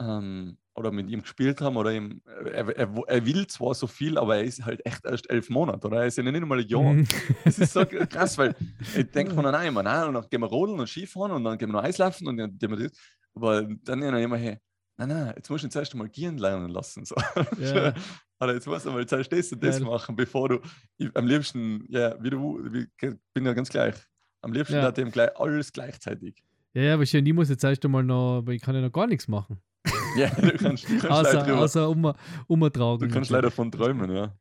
[0.00, 4.16] ähm, oder mit ihm gespielt haben oder ihm, er, er, er will zwar so viel,
[4.16, 6.66] aber er ist halt echt erst elf Monate oder er ist ja nicht einmal ein
[6.66, 6.94] Jahr.
[6.94, 7.06] Mhm.
[7.44, 8.56] Das ist so krass, weil
[8.96, 11.58] ich denke von nein, immer, nein, und dann gehen wir rodeln und Skifahren und dann
[11.58, 12.98] gehen wir noch Eislaufen und dann gehen wir das.
[13.34, 14.58] Aber dann ja noch immer, hey,
[14.96, 17.04] nein, nein, jetzt musst du ihn zuerst einmal gehen lernen lassen.
[17.04, 17.16] So.
[17.58, 17.92] Ja.
[18.40, 19.86] Oder jetzt musst du mal zuerst das und das Geil.
[19.86, 20.60] machen, bevor du
[20.96, 22.86] ich, am liebsten, ja, wie du, wie,
[23.34, 23.94] bin ja ganz gleich.
[24.42, 24.82] Am liebsten Ja.
[24.82, 26.42] hat ihm gleich alles gleichzeitig.
[26.72, 29.06] Ja, ja, aber ich muss jetzt erst einmal noch, aber ich kann ja noch gar
[29.06, 29.60] nichts machen.
[30.16, 32.12] Ja, du kannst, du kannst, leider, Außer, drüber, außer um,
[32.48, 33.08] umtragen.
[33.08, 34.34] du kannst leider davon träumen, ja.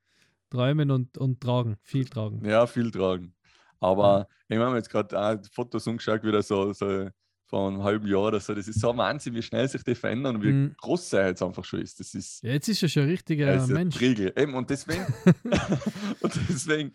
[0.49, 1.77] Träumen und, und tragen.
[1.83, 2.43] Viel tragen.
[2.43, 3.35] Ja, viel tragen.
[3.79, 7.07] Aber ich habe mir jetzt gerade Fotos umgeschaut, wieder so, so
[7.49, 8.53] vor einem halben Jahr oder so.
[8.53, 10.75] Das ist so ein Wahnsinn, wie schnell sich die verändern und wie Mhm.
[10.77, 11.99] groß er jetzt einfach schon ist.
[11.99, 13.97] Das ist, Ja, jetzt ist er schon ein richtiger er ein Mensch.
[13.97, 14.31] Priegel.
[14.38, 15.05] Eben, und deswegen,
[16.21, 16.93] und deswegen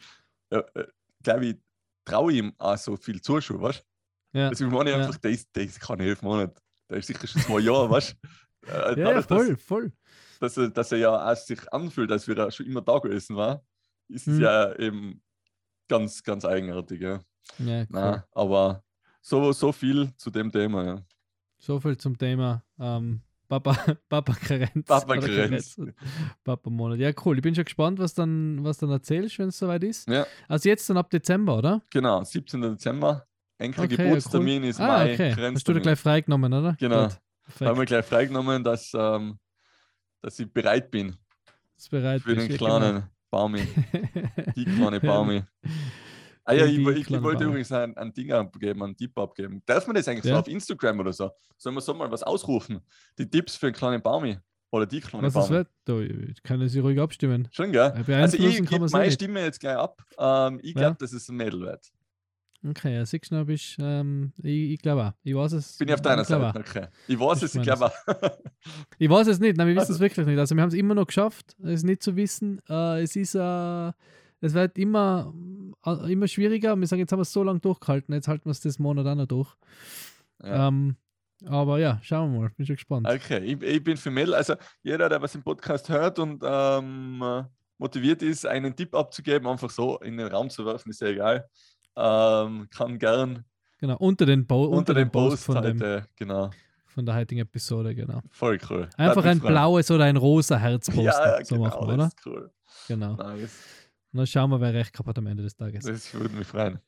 [0.51, 0.87] ja, äh,
[1.23, 1.57] glaube ich,
[2.05, 3.81] traue ich ihm auch so viel Zuschuh, weißt
[4.33, 4.39] du?
[4.39, 5.05] Ja, Deswegen meine ich Ja.
[5.07, 6.61] einfach, der ist, der ist keine elf Monate.
[6.91, 8.29] Der ist sicher schon zwei Jahre, weißt du?
[8.67, 9.93] Äh, ja, ja dadurch, voll, voll.
[10.41, 12.99] Dass, dass, er, dass er ja auch sich anfühlt, als wäre er schon immer da
[12.99, 13.63] gewesen war,
[14.09, 14.41] ist es Mhm.
[14.41, 15.23] ja eben
[15.87, 17.03] ganz, ganz eigenartig.
[17.03, 17.21] Ja.
[17.59, 17.87] Ja, cool.
[17.91, 18.83] Nein, aber
[19.25, 20.85] so, so viel zu dem Thema.
[20.85, 21.03] Ja.
[21.59, 23.75] So viel zum Thema ähm, Papa,
[24.09, 24.87] Papa Karenz.
[24.87, 25.81] Papa Karenz.
[26.45, 26.99] Papa Monat.
[26.99, 27.37] Ja, cool.
[27.37, 30.09] Ich bin schon gespannt, was dann, was dann erzählst, wenn es soweit ist.
[30.09, 30.27] Ja.
[30.47, 31.83] Also jetzt dann ab Dezember, oder?
[31.91, 32.61] Genau, 17.
[32.61, 33.27] Dezember.
[33.57, 35.15] Enkel Okay, ja, Geburtstermin ist ah, Mai.
[35.15, 35.31] okay.
[35.31, 35.83] Hast du da Grenztermin.
[35.83, 36.77] gleich freigenommen, oder?
[36.79, 37.09] Genau.
[37.59, 39.39] Da haben wir gleich freigenommen, dass, ähm,
[40.21, 41.17] dass ich bereit bin
[41.77, 42.21] Ist bereit.
[42.23, 43.65] für den kleinen Baumi.
[43.93, 44.53] genau.
[44.57, 45.45] Die kleine Baumi.
[46.47, 49.63] Ah ja, ich, ich, ich wollte übrigens ein, ein Ding abgeben, einen Tipp abgeben.
[49.65, 50.41] Darf man das eigentlich so Ja.
[50.41, 51.31] auf Instagram oder so?
[51.57, 52.81] Sollen wir so mal was ausrufen?
[53.19, 54.39] Die Tipps für einen kleinen Baumi.
[54.71, 55.57] Oder die kleine Was das Baumi.
[55.59, 55.69] wird?
[55.85, 57.49] Da ich kann sie ruhig abstimmen.
[57.53, 57.95] Schon, gell?
[58.09, 59.11] Äh, Also ich gebe meine.
[59.13, 60.03] Stimme jetzt gleich ab.
[60.19, 60.97] Ähm, ich glaube, Ja.
[60.99, 61.93] dass es ein Mädel wird.
[62.67, 65.13] Okay, ja, siehst du, bist, ähm, ich, ich glaube auch.
[65.23, 65.77] Ich weiß es.
[65.77, 66.59] Bin ich auf deiner ich Seite?
[66.59, 66.87] Okay.
[67.07, 67.93] Ich weiß Ich es, ich glaube auch.
[68.99, 70.39] Ich weiß es nicht, nein, wir wissen Also- es wirklich nicht.
[70.39, 72.61] Also wir haben es immer noch geschafft, es nicht zu wissen.
[72.69, 73.93] Äh, es ist, äh,
[74.41, 75.33] es wird immer,
[75.85, 76.77] äh, immer schwieriger.
[76.77, 79.07] Wir sagen, jetzt haben wir es so lange durchgehalten, jetzt halten wir es das Monat
[79.07, 79.55] auch noch durch.
[80.43, 80.69] Ja.
[80.69, 80.97] Ähm,
[81.47, 83.09] aber ja, schauen wir mal, bin schon gespannt.
[83.09, 84.35] Okay, ich, ich bin für Mädel.
[84.35, 87.43] Also jeder, der was im Podcast hört und ähm, äh,
[87.79, 91.49] motiviert ist, einen Tipp abzugeben, einfach so in den Raum zu werfen, ist ja egal.
[91.97, 93.45] Ähm, kann gern
[93.85, 96.51] Genau, unter den, Bo unter, unter dem den Post Post von, dem, heute, genau.
[96.87, 98.21] von der heutigen Episode, genau.
[98.31, 98.89] Voll cool.
[98.97, 99.53] Einfach ein gefreut.
[99.53, 101.03] blaues oder ein rosa Herz posten.
[101.03, 102.11] Ja, so genau, machen wir, oder?
[102.25, 102.51] cool.
[102.89, 103.15] Genau.
[103.17, 103.53] Nice.
[104.15, 105.85] Und dann schauen wir, wer recht gehabt hat am Ende des Tages.
[105.85, 106.79] Das würde mich freuen.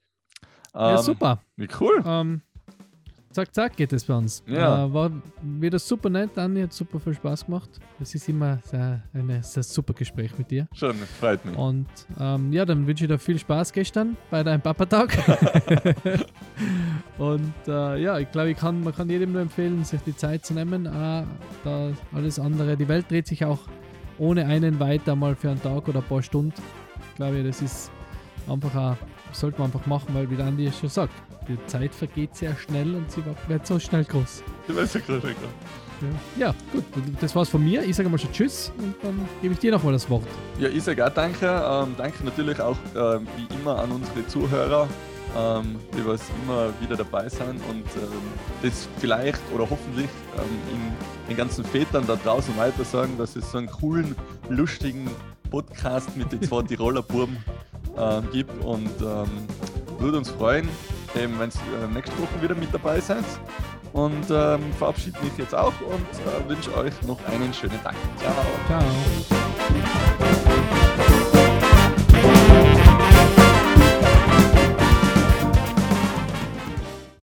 [0.73, 1.41] ja, Ähm, super.
[1.57, 2.01] Wie cool.
[2.07, 2.41] Ähm,
[3.33, 4.45] zack, zack geht es bei uns.
[4.47, 4.85] Ja.
[4.85, 5.11] Äh, war
[5.43, 7.69] wieder super nett, Andi, hat super viel Spaß gemacht.
[7.99, 10.69] Es ist immer sehr, ein sehr super Gespräch mit dir.
[10.73, 11.57] Schon, freut mich.
[11.57, 11.89] Und
[12.21, 15.19] ähm, ja, dann wünsche ich dir viel Spaß gestern bei deinem Papa-Tag.
[17.19, 20.55] Und äh, ja, ich glaube, kann, man kann jedem nur empfehlen, sich die Zeit zu
[20.55, 20.87] nehmen.
[20.87, 21.25] Äh,
[21.65, 23.59] da alles andere, die Welt dreht sich auch
[24.19, 26.55] ohne einen weiter mal für einen Tag oder ein paar Stunden.
[27.11, 27.91] Ich glaube, das ist
[28.49, 28.97] einfach auch,
[29.33, 31.13] sollte man einfach machen, weil wie der Andi schon sagt,
[31.49, 34.43] die Zeit vergeht sehr schnell und sie wird so schnell groß.
[34.67, 35.35] Du weißt ja gerade,
[36.37, 36.85] Ja, gut,
[37.21, 37.83] das war's von mir.
[37.85, 40.27] Ich sage mal schon Tschüss und dann gebe ich dir nochmal das Wort.
[40.59, 41.47] Ja, ich sage auch danke.
[41.47, 44.89] Ähm, danke natürlich auch ähm, wie immer an unsere Zuhörer,
[45.37, 48.23] ähm, die was immer wieder dabei sind und ähm,
[48.63, 53.53] das vielleicht oder hoffentlich ähm, in den ganzen Vätern da draußen weiter sagen, dass es
[53.53, 54.17] so einen coolen,
[54.49, 55.09] lustigen
[55.47, 57.37] Podcast mit den zwei Tiroler Burben
[57.99, 59.29] ähm, gibt und ähm,
[59.99, 60.69] würde uns freuen,
[61.15, 63.25] wenn ihr äh, nächste Woche wieder mit dabei seid.
[63.93, 67.95] Und ähm, verabschiede mich jetzt auch und äh, wünsche euch noch einen schönen Tag.
[68.19, 68.35] Ciao.
[68.67, 70.46] Ciao.